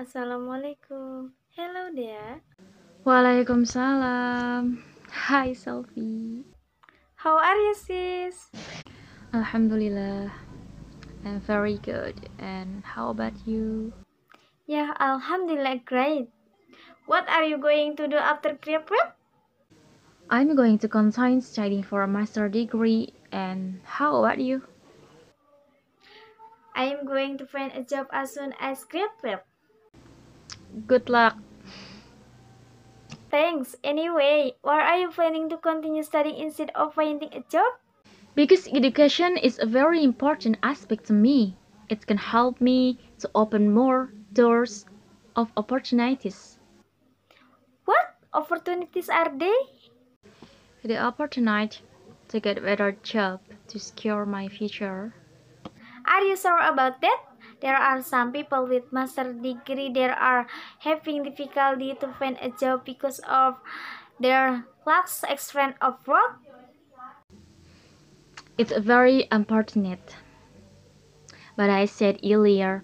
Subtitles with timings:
[0.00, 1.28] Assalamualaikum.
[1.52, 2.40] Hello there.
[3.04, 4.80] Waalaikumsalam.
[5.12, 6.40] Hi Selfie.
[7.20, 8.48] How are you, sis?
[9.36, 10.32] Alhamdulillah.
[11.20, 12.16] I'm very good.
[12.40, 13.92] And how about you?
[14.64, 16.32] Yeah, Alhamdulillah, great.
[17.04, 19.12] What are you going to do after graduate?
[20.32, 23.12] I'm going to continue studying for a master degree.
[23.36, 24.64] And how about you?
[26.72, 29.44] I am going to find a job as soon as graduate.
[30.86, 31.36] Good luck.
[33.30, 33.76] Thanks.
[33.84, 37.74] Anyway, why are you planning to continue studying instead of finding a job?
[38.34, 41.56] Because education is a very important aspect to me.
[41.88, 44.86] It can help me to open more doors
[45.36, 46.58] of opportunities.
[47.84, 49.58] What opportunities are they?
[50.84, 51.78] The opportunity
[52.28, 55.14] to get a better job to secure my future.
[56.06, 57.29] Are you sure about that?
[57.60, 60.46] There are some people with master degree that are
[60.78, 63.58] having difficulty to find a job because of
[64.18, 66.38] their lack experience of work.
[68.56, 70.16] It's very unfortunate.
[71.56, 72.82] But I said earlier,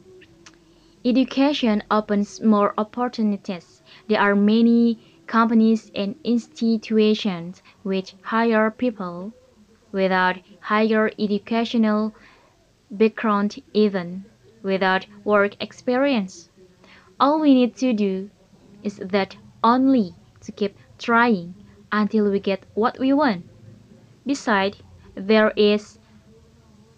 [1.05, 3.83] education opens more opportunities.
[4.09, 9.33] There are many companies and institutions which hire people
[9.93, 12.15] without higher educational
[12.91, 14.25] background even
[14.63, 16.49] without work experience.
[17.19, 18.31] All we need to do
[18.83, 21.55] is that only to keep trying
[21.93, 23.45] until we get what we want.
[24.27, 24.83] Besides,
[25.15, 25.99] there is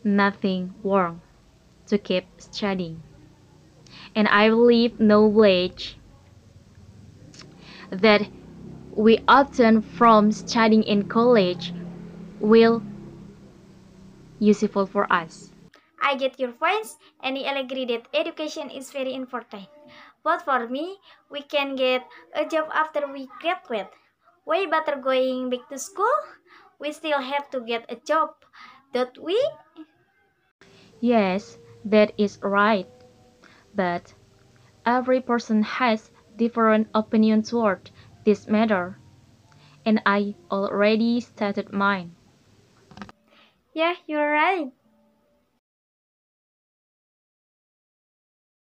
[0.03, 1.21] nothing wrong
[1.87, 3.03] to keep studying.
[4.15, 5.97] And I believe knowledge
[7.91, 8.29] that
[8.95, 11.73] we obtain from studying in college
[12.41, 12.83] will
[14.39, 15.51] useful for us.
[16.03, 19.69] I get your points and I agree that education is very important.
[20.23, 20.99] But for me,
[21.31, 23.91] we can get a job after we graduate.
[24.47, 26.19] Way better going back to school.
[26.79, 28.31] We still have to get a job,
[28.93, 29.39] don't we?
[31.01, 32.87] Yes, that is right.
[33.75, 34.15] But
[34.87, 37.91] every person has different opinion toward
[38.25, 38.99] this matter.
[39.85, 42.17] And I already stated mine.
[43.73, 44.73] Yeah, you're right.